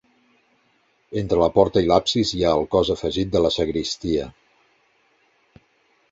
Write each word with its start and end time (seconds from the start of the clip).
Entre 1.19 1.41
la 1.41 1.49
porta 1.57 1.83
i 1.83 1.89
l'absis 1.91 2.31
hi 2.37 2.41
ha 2.47 2.53
el 2.61 2.65
cos 2.75 2.89
afegit 2.93 3.29
de 3.35 3.41
la 3.47 3.51
sagristia. 3.57 4.25